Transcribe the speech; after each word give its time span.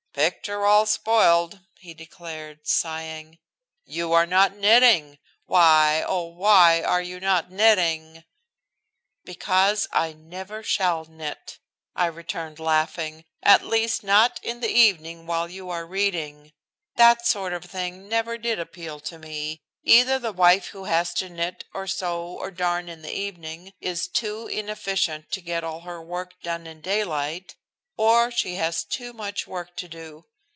"Picture 0.13 0.65
all 0.65 0.85
spoiled," 0.85 1.61
he 1.79 1.93
declared, 1.93 2.67
sighing. 2.67 3.39
"You 3.85 4.11
are 4.11 4.25
not 4.25 4.55
knitting. 4.55 5.17
Why, 5.45 6.03
oh, 6.05 6.23
why 6.25 6.81
are 6.83 7.01
you 7.01 7.19
not 7.21 7.49
knitting?" 7.49 8.25
"Because 9.23 9.87
I 9.93 10.11
never 10.13 10.61
shall 10.63 11.05
knit," 11.05 11.59
I 11.95 12.05
returned, 12.07 12.59
laughing, 12.59 13.23
"at 13.41 13.63
least 13.65 14.03
not 14.03 14.39
in 14.43 14.59
the 14.59 14.69
evening 14.69 15.25
while 15.27 15.49
you 15.49 15.69
are 15.69 15.87
reading. 15.87 16.51
That 16.97 17.25
sort 17.25 17.53
of 17.53 17.63
thing 17.63 18.09
never 18.09 18.37
did 18.37 18.59
appeal 18.59 18.99
to 19.01 19.17
me. 19.17 19.61
Either 19.83 20.19
the 20.19 20.33
wife 20.33 20.67
who 20.67 20.83
has 20.83 21.13
to 21.15 21.29
knit 21.29 21.63
or 21.73 21.87
sew 21.87 22.21
or 22.27 22.51
darn 22.51 22.89
in 22.89 23.01
the 23.01 23.13
evening 23.15 23.71
is 23.79 24.09
too 24.09 24.45
inefficient 24.47 25.31
to 25.31 25.41
get 25.41 25.63
all 25.63 25.79
her 25.81 26.01
work 26.01 26.33
done 26.43 26.67
in 26.67 26.81
daylight, 26.81 27.55
or 27.97 28.31
she 28.31 28.55
has 28.55 28.83
too 28.83 29.13
much 29.13 29.45
work 29.45 29.75
to 29.75 29.87
do. 29.89 30.25